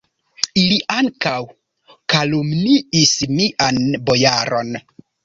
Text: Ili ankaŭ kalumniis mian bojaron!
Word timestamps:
Ili 0.59 0.77
ankaŭ 0.93 1.33
kalumniis 2.13 3.13
mian 3.35 3.79
bojaron! 4.09 4.73